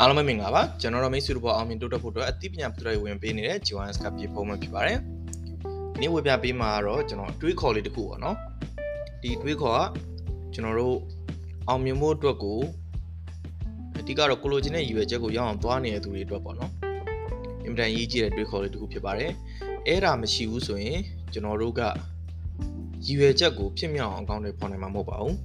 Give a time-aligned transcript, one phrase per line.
[0.00, 4.98] အားလုံးပဲမင်္ဂလာပါကျွန်တော်တို့မိတ်ဆွေတို့ပေါ်အောင်မြင်တိုးတက်ဖို့အတွက်အသိပညာပထရိုက်ဝင်ပေးနေတဲ့ G1S ကပြေဖုံးမှဖြစ်ပါတယ်
[5.92, 8.36] ဒီနေ့ဝေပြပေးမှာတော့ကျွန်တော်တွေးခေါ်လေးတစ်ခုပေါ့နော်
[9.22, 9.82] ဒီတွေးခေါ်က
[10.54, 10.96] ကျွန်တော်တို့
[11.68, 12.60] အောင်မြင်ဖို့အတွက်ကို
[13.98, 16.72] အဓိကတော့ကိုလိုချင်တဲ့ရည်ရွယ်ချက်ကိုရအောင်သွားနေတဲ့သူတွေအတွက်ပေါ့နော်
[17.64, 19.30] အင်မတန်ရေးကြည့်တဲ့တွေးခေါ်လေးတစ်ခုဖြစ်ပါတယ်
[19.86, 20.98] အဲ့ဒါမရှိဘူးဆိုရင်
[21.32, 21.80] ကျွန်တော်တို့က
[23.06, 25.36] ရည်ရွယ်ချက်ကိုဖြစ်မြောက်အောင်အကောင့်တွေဖော်နိုင်မှာမဟုတ်ပါဘူး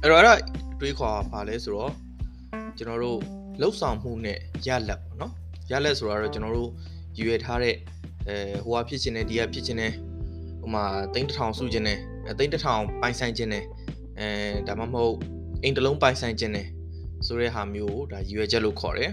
[0.00, 0.34] အဲ့တော့အဲ့ဒါ
[0.80, 1.92] တွေးခေါ်ပါလဲဆိုတော့
[2.78, 3.18] ကျွန်တော်တို့
[3.60, 5.32] လှုပ်ဆောင်မှုနဲ့ရလက်ပေါ့နော်
[5.70, 6.70] ရလက်ဆိုတော့ကျွန်တော်တို့
[7.16, 7.74] ရည်ရွယ်ထားတဲ့
[8.28, 9.92] အဲဟိုဟာဖြစ်ခြင်းနဲ့ဒီကဖြစ်ခြင်းနဲ့
[10.60, 11.98] ဟိုမှာတိန်းတစ်ထောင်စုခြင်းနဲ့
[12.38, 13.64] တိန်းတစ်ထောင်ပိုင်ဆိုင်ခြင်းနဲ့
[14.18, 14.26] အဲ
[14.68, 15.14] ဒါမှမဟုတ်
[15.62, 16.66] အိမ်တစ်လုံးပိုင်ဆိုင်ခြင်းနဲ့
[17.26, 19.10] ဆိုတဲ့ဟာမျိုးကိုဒါရည်ရွယ်ချက်လို့ခေါ်တယ်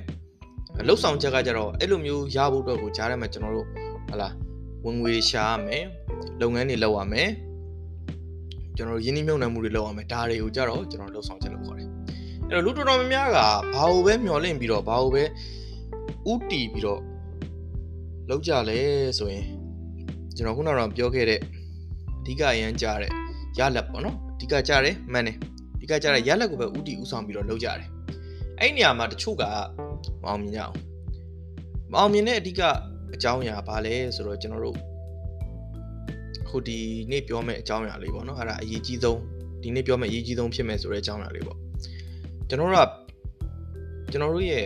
[0.88, 3.68] လှုပ်ဆောင်ချက်ကကြတော့အဲ့လိုမျိုးရဖို့အတွက်ကိုကြားထဲမှာကျွန်တော်တို့
[4.10, 4.30] ဟလာ
[4.86, 5.84] ဝင်ငွေရှာရမယ်
[6.42, 7.30] လုပ်ငန်းတွေလုပ်ရမယ်
[8.78, 11.71] ကျွန်တော်တို့ယင်းနှိမ့်မြုံနှံမှုတွေလုပ်ရမယ်ဒါတွေကိုကြတော့ကျွန်တော်လှုပ်ဆောင်ချက်လို့ခေါ်တယ်
[12.54, 15.24] အဲ့တော့လူတော်တော်များများကဘာလို့ပဲမျောလင့်ပြီးတော့ဘာလို့ပဲ
[16.32, 17.02] ဥတီပြီးတော့
[18.30, 18.80] လောက်ကြလဲ
[19.18, 19.46] ဆိုရင်
[20.36, 21.40] ကျွန်တော်ခုနကတော့ပြောခဲ့တဲ့
[22.20, 23.12] အဓိကအရန်ကြားတဲ့
[23.58, 25.38] ရလက်ပေါ့နော်အဓိကကြားတယ်မှန်တယ်
[25.76, 27.90] အဓိကကြားတဲ့ရလက်ကိုပဲဥတီဥဆောင်ပြီးတော့လောက်ကြတယ်
[28.60, 29.44] အဲ့နေရာမှာတချို့က
[30.24, 30.76] မအောင်မြင်ကြအောင်
[31.92, 32.62] မအောင်မြင်တဲ့အဓိက
[33.14, 34.78] အကြောင်းအရာဘာလဲဆိုတော့ကျွန်တော်တို့
[36.50, 36.80] ဟိုဒီ
[37.12, 39.20] နေ့ပြောမယ့်အကြောင်းအရာလေးပေါ့နော်အဲ့ဒါအရေးကြီးဆုံး
[39.62, 41.58] ဒီနေ့ပြောမယ့်အရေးကြီးဆုံးဖြစ်မယ်ဆိုတဲ့အကြောင်းအရာလေးပေါ့
[42.52, 42.90] ကျွန်တော်တို့က
[44.12, 44.66] ကျွန်တော်တို့ရဲ့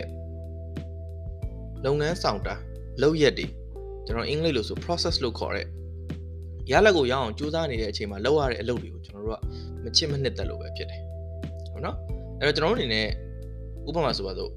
[1.84, 2.54] လုပ်ငန်းဆောင်တာ
[3.02, 3.46] လုပ်ရက်တွေ
[4.06, 5.66] ကျွန်တော်အင်္ဂလိပ်လို့ဆို process လို့ခေါ်တဲ့
[6.70, 9.40] ရလက်ကိုရအောင်စူးစမ်းနေတဲ့အချိန်မှာလုပ်ရတဲ့အလုပ်တွေကိုကျွန်တော်တို့က
[9.84, 11.00] မချစ်မနှစ်သက်လို့ပဲဖြစ်တယ်
[11.72, 11.96] ဟုတ်နော်
[12.40, 13.06] အဲ့တော့ကျွန်တော်တို့အနေနဲ့
[13.88, 14.50] ဥပမာဆိုပါစို့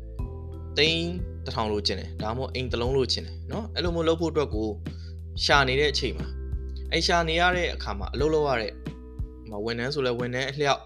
[0.77, 1.11] တိန်း
[1.45, 4.67] တစ်ထောင်လို့ကျင်တယ်ဒါမှမဟုတ်အိမ်တစ်လုံးလို့ကျင်တယ်နော်အဲ့လိုမျိုးလုပ်ဖို့အတွက်ကို
[5.43, 6.27] ရှာနေတဲ့အချိန်မှာ
[6.91, 8.73] အဲ့ရှာနေရတဲ့အခါမှာအလုပ်လုပ်ရတဲ့
[9.65, 10.81] ဝန်ထမ်းဆိုလဲဝန်ထမ်းအလျောက်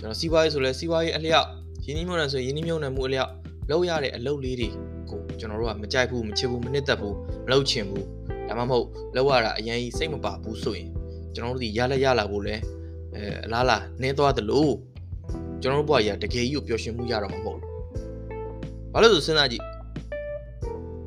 [0.00, 1.48] ကျွန်တော်စီးပွားရေးဆိုလဲစီးပွားရေးအလျောက်
[1.84, 3.30] ရင်းနှီးမြှုပ်နှံဆိုရင်းနှီးမြှုပ်နှံမှုအလျောက်
[3.70, 4.68] လုပ်ရတဲ့အလုပ်လေးတွေ
[5.10, 8.04] ကိုကျွန်တော်တို့ကမကြိုက်ဘူးမချစ်ဘူးမနှစ်သက်ဘူးမလုပ်ချင်ဘူး
[8.48, 8.86] ဒါမှမဟုတ်
[9.16, 10.88] လုပ်ရတာအရင်ကြီးစိတ်မပါဘူးဆိုရင်
[11.34, 12.56] ကျွန်တော်တို့ဒီရလက်ရလာဖို့လဲ
[13.14, 14.68] အဲအလားလားနင်းသွားသလို
[15.62, 17.70] ကျွန်တော်တို့ဘဝကြီးကတကယ်ကြီးကိုပျော်ရွှင်မှုရတော့မှာမဟုတ်ဘူး
[18.92, 19.64] ဘာလို့ဆိုစဉ်းစားကြည့်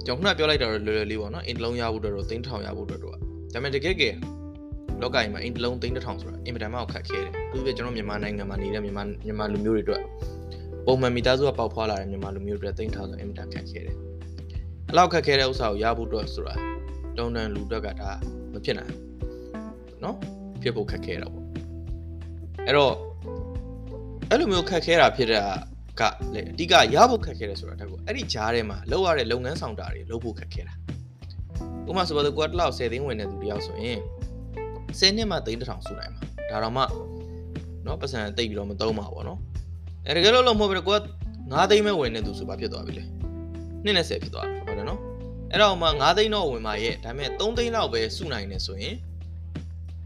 [0.05, 3.19] ကျွန်တော်ခုနပြောလိုက်တာတော့လွယ်လွယ်လေးပေါ့နော်အင်တလုံးရဖို့တော့သိန်းထောင်ရဖို့တော့တော့ဒါ
[3.53, 4.13] ပေမဲ့တကယ်ကယ်
[5.01, 10.01] လောကကြီးမှာအင်တလုံးသိန်းတစ်ထောင်ဆိုတာအင်မတန်မှခက်ခဲတယ်သူပြကျွန်တော်မြန်မာနိုင်ငံမှာနေတဲ့မြန်မာမြန်မာလူမျိုးတွေအတွက်
[10.85, 13.95] ပုံမှန်မိသားစုကပေါက်ဖွာလာတဲ့မြန်မာလူမျိုးတွေတိန့်ထားဆိုအင်တာခက်ခဲတယ်။
[14.87, 16.55] အဲ့လောက်ခက်ခဲတဲ့ဥစ္စာကိုရဖို့တော့ဆိုတာ
[17.17, 18.09] တုံတန်လူတွက်ကဒါ
[18.53, 19.01] မဖြစ်နိုင်ဘူး။
[20.03, 20.15] နော်
[20.61, 21.45] ဖြစ်ဖို့ခက်ခဲတာပေါ့။
[22.67, 22.93] အဲ့တော့
[24.29, 25.43] အဲ့လိုမျိုးခက်ခဲတာဖြစ်တာ
[25.99, 26.01] က
[26.33, 30.73] လေအဓိကရဖို့ခက်ခဲတယ်ဆိုတာတက်ကိုအဲ့ဒီဂျားထဲမှာလောက်ရတဲ့လုပ်ငန်းဆောင်တာတွေလုပ်ဖို့ခက်ခဲတာ။
[31.89, 33.99] ဥပမာဆိုပါတော့ကိုကတစ်လောက်10သိန်းဝင်တဲ့သူတယောက်ဆိုရင်
[34.99, 36.83] 10နှစ်မှသိန်း1000စုနိုင်မှာ။ဒါတော့မှ
[37.85, 39.39] နော်ပတ်စံတိတ်ပြီးတော့မသုံးပါဘောနော်။
[40.06, 41.00] အဲတကယ်လို့လုံးမဟုတ်ဘူးကိုက
[41.40, 43.04] 9သိန်းပဲဝင်နေသူဆိုပါဖြစ်သွားပြီလေ
[43.84, 44.98] နှစ်နဲ့10ဖြစ်သွားတယ်ဟုတ်တယ်เนาะ
[45.52, 48.96] အဲ့တော့မှ9သိန်းတော့ဝင်มาရဲ့ဒါပေမဲ့3သိန်းလောက်ပဲစုနိုင်နေဆိုရင်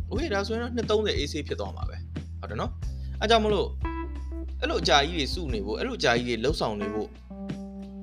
[0.08, 1.96] โอเคဒါဆိုရင်တော့230 AC ဖြစ်သွားမှာပဲ
[2.40, 2.70] ဟုတ်တယ်เนาะ
[3.20, 3.68] အဲကြောင့်မလို့
[4.60, 7.08] အဲ့လိုအကြာကြီးတွေစုနေဖို့အဲ့လိုအကြာကြီးတွေလှုပ်ဆောင်နေဖို့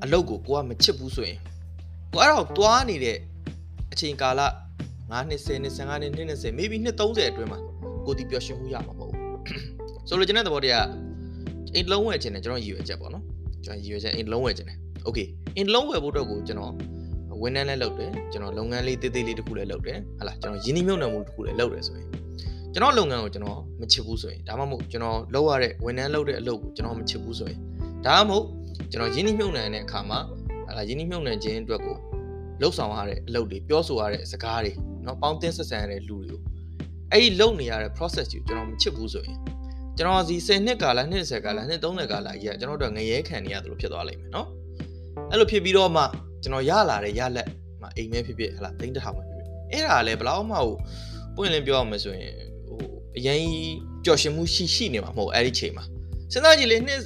[0.04, 1.40] အလုပ်ကိုကိုကမချစ်ဘူးဆိုရင်
[2.12, 3.18] ကိုအဲ့တော့သွားနေတဲ့
[3.92, 4.42] အချိန်ကာလ
[4.90, 7.60] 9နှစ်10နှစ်15နှစ်နှစ်20 maybe နှစ်30အတွင်းမှာ
[8.06, 10.86] ကိုဒီပျော်ရွှင်မှုရမှာမဟုတ်ဘူးဆိုလိုချင်တဲ့သဘောတရား
[11.76, 13.24] အိမ်လုံးဝယ်ခြင်းနဲ့ကျွန်တော်ရည်ရွယ်ချက်ပေါ့နော်
[13.66, 14.78] ကျွန်တော်ရည်ရွယ်ချက်အိမ်လုံးဝယ်ခြင်းနဲ့
[15.08, 16.74] okay အိမ်လုံးဝယ်ဖို့တော့ကိုကျွန်တော်
[17.42, 22.08] ဝန်ထမ်းလည်းလုပ်တယ်ကျွန်တော်လုပ်ငန်းလေးတေးသေးလေးတစ်ခုလည်းလုပ်တယ်ဟာလားကျွန်တော်ရင်းနှီးမြှုပ်နှံမှုတစ်ခုလည်းလုပ်တယ်ဆိုရင်
[22.74, 27.60] ကျွန်တော်လုပ်ငန်းကိုကျွန်တော်မချစ်ဘူးဆိုရင်ဒါမှမဟုတ်ကျွန်တော်လုပ်ရတဲ့ဝန်ထမ်းလုပ်တဲ့အလုပ်ကိုကျွန်တော်မချစ်ဘူးဆိုရင်
[28.06, 28.46] ဒါမှမဟုတ်
[28.92, 30.20] ကျွန်တော်ရင်းနှီးမြှုပ်နှံတဲ့အခါမှာ
[30.68, 31.96] ဟာလားရင်းနှီးမြှုပ်နှံခြင်းအတွက်ကို
[32.62, 34.74] လှုပ်ဆောင်ရတဲ့အလုပ်တွေပြောဆိုရတဲ့စကားတွေ
[35.04, 36.42] เนาะပေါင်းသင်းဆက်ဆံရတဲ့လူတွေကို
[37.12, 39.38] အဲ့ဒီလုပ်နေရတဲ့ process ကိုကျွန်တော်မချစ်ဘူးဆိုရင်
[39.99, 44.49] ကျွန်တော်ဒီ10နှစ်ကာလနှစ်20ကာလနှစ်30ကာလကြီးကကျွန်တော်တို့ငရဲခံနေရသလိုဖြစ်သွားလိမ့်မယ်နော်
[45.31, 46.03] အဲ့လိုဖြစ်ပြီးတော့မှ
[46.43, 47.49] ကျွန်တော်ရလာတဲ့ရလက်
[47.81, 50.73] မှအိမ်မဲဖြစ်ဖြစ်ဟလာသိန်းတစ်ထောင်ပဲဖြစ်ဖြစ်အဲ့ဒါလည်းဘလောက်မှဟို
[51.37, 52.35] ပွင့်လင်းပြောရမယ်ဆိုရင်
[52.69, 52.79] ဟို
[53.17, 53.41] အရင်
[54.05, 55.85] ပျော်ရွှင်မှုရှိရှိနေမှာမဟုတ်အဲ့ဒီချိန်မှာ
[56.33, 57.01] စဉ်းစားကြည့်လေနှစ်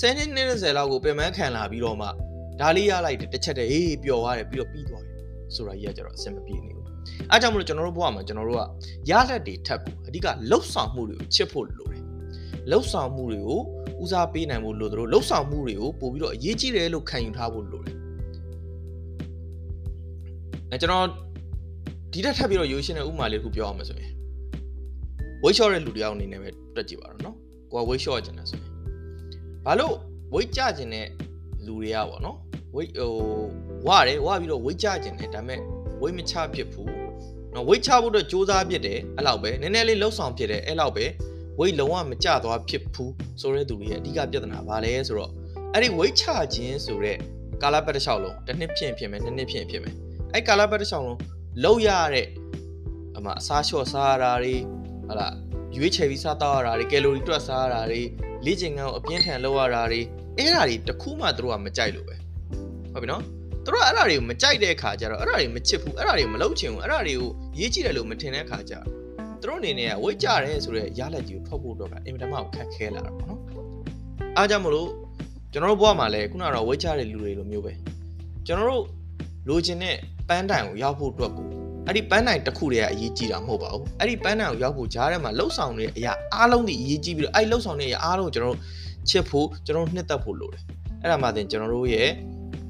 [0.00, 2.08] 10နှစ်နှစ်20လောက်ကိုပင်မခံလာပြီးတော့မှ
[2.60, 5.16] ဒါလေးရလိုက်တယ်တစ်ချက်တည်းဟေးပျော်သွားတယ်ပြီးတော့ပြီးသွားတယ်
[5.54, 6.86] ဆိုတာကြီးကကျတော့အဆင်မပြေနေဘူး
[7.30, 8.62] အားကြောင့်မလို့ကျွန်တော်တို့ဘဝမှာကျွန်တော်တို့က
[9.10, 12.05] ရလက်တွေထက်ကိုအဓိကလှုပ်ဆောင်မှုတွေကိုချစ်ဖို့လိုတယ်
[12.70, 13.60] လှုပ်ဆောင်မှုတွေကို
[14.02, 17.96] ဦးစားပေးနိုင်ဖို့လိုတယ်လို့လှုပ်ဆောင်မှုတွေကိုပို့ပြီးတော့အရေးကြီးတယ်လို့ခံယူထားဖို့လိုတယ်
[20.70, 21.06] အဲကျွန်တော်
[22.12, 24.12] ဒီတက်ထပ်ပြီးတော့ရိုးရှင်းတဲ့ဥမာလေးခုပြောအောင်မယ်ဆိုရင်
[25.42, 27.36] ဝိတ်လျှော့တဲ့လူတယောက်အနေနဲ့ပဲတွက်ကြည့်ပါတော့နော်
[27.72, 28.72] ကိုကဝိတ်လျှော့ကျင်တယ်ဆိုရင်
[29.64, 29.94] ဘာလို့
[30.34, 31.06] ဝိတ်ကြကျင်တဲ့
[31.66, 32.36] လူတွေကပေါ့နော်
[32.74, 33.10] ဝိတ်ဟို
[33.86, 35.60] ဝရတယ်ဝပြီးတော့ဝိတ်ချခြင်းတယ်ဒါပေမဲ့
[36.00, 36.90] ဝိတ်မချဖြစ်ဘူး
[37.54, 41.04] နော်ဝိတ်ချဖို့အတွက်စူးစမ်းဖြစ်တယ်အဲ့လောက်ပဲနည်းနည်းလေးလှုပ်ဆောင်ဖြစ်တယ်အဲ့လောက်ပဲ
[41.58, 45.30] ဝိတ်လုံးဝမကျသွားဖြစ်ဘူးဆိုတဲ့သူတွေရဲ့အဓိကပြဿနာဘာလဲဆိုတော့
[45.72, 46.24] အဲ့ဒီဝိတ်ချ
[46.54, 47.16] ခြင်းဆိုတဲ့
[47.62, 49.94] ကာလပတ်တစ်လျှောက်လုံးတစ်နှစ်ဖြစ်ရင်ဖြစ်မယ်နှစ်နှစ်ဖြစ်ရင်ဖြစ်မယ်
[50.32, 51.18] အဲ့ကာလပတ်တစ်လျှောက်လုံး
[51.64, 52.26] လောက်ရတဲ့
[53.16, 54.54] အမအစားလျှော့စားရတာတွေ
[55.08, 55.28] ဟာလာ
[55.76, 58.02] ရွေးချယ်ပြီးစားတော့ရတာတွေကယ်လိုရီတွက်စားရတာတွေ
[58.44, 60.00] လေ့ကျင့်ခန်းကိုအပြင်းထန်လုပ်ရတာတွေ
[60.38, 62.16] အဲ့ဒါတွေတခုမှသူတို့ကမကြိုက်လို့ပဲ
[62.92, 63.22] ဟုတ်ပြီနော်
[63.64, 68.95] သူတို့ကအဲ့ဒါတွေကိုမကြိုက်တဲ့အခါကျတော့အဲ့ဒါတွေမချစ်ဘူးအဲ့ဒါတွေမလုပ်ချင်ဘူးအဲ့ဒါတွေကိုရေးကြည့်တယ်လို့မထင်တဲ့အခါကျတော့
[69.41, 73.41] သူတို့အနေနဲ့ကဝိတ်ကြတယ်ဆိုတော့ရလက်ကြီးကိုထွက်ဖို့တော့ကအင်မတန်မှခက်ခဲလာတာပေါ့နော်
[74.37, 74.89] အားကြောင့်မလို့
[75.53, 77.73] ကျွန်တော်တို့ဘဝမှာလည်းခုနကတော့ဝိတ်ကြတဲ့လူတွေလိုမျိုးပဲ
[78.47, 78.85] ကျွန်တော်တို့
[79.49, 79.95] လိုချင်တဲ့
[80.27, 81.47] ပန်းတိုင်ကိုရောက်ဖို့အတွက်ကို
[81.87, 88.59] အဲ့ဒီပန်းတိုင်တစ်ခုတည်းကအရေးကြီးတာမဟုတ်ပါဘူးအဲ့ဒီပန်းတိုင်ကိုရောက်ဖို့ဂျားထဲမှာလှုပ်ဆောင်နေတဲ့အရာအားလုံးဒီအရေးကြီးပြီးတော့အဲ့ဒီလှုပ်ဆောင်နေတဲ့အရာအားလုံးကိုကျွန်တော်တို့
[89.09, 90.63] ချစ်ဖို့ကျွန်တော်တို့နှစ်သက်ဖို့လိုတယ်
[91.01, 92.09] အဲ့ဒါမှတင်ကျွန်တော်တို့ရဲ့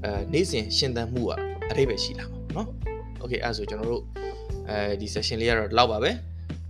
[0.03, 1.31] အဲနေ့စဉ်ရှင်သန်မှုက
[1.69, 2.67] အထိပ္ပယ်ရှိလာမှာပေါ့နော်
[3.19, 4.03] โอเคအဲ့ဒါဆိုကျွန်တော်တို့
[4.69, 6.11] အဲဒီ session လေးကတော့ဒီလောက်ပါပဲ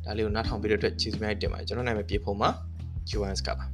[0.06, 2.50] ဒါလေးကိုနားထောင်ပြီးတဲ့အတွက်ကျေးဇူးများတင်ပါတယ်ကျွန်တော်နာမည်ပြေဖုံးပါ
[3.10, 3.64] Joanne Scapa